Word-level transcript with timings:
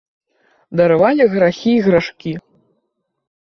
Даравалі 0.81 1.27
грахі 1.35 1.71
і 1.75 1.85
грашкі. 1.91 2.35